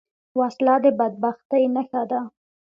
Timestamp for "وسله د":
0.39-0.85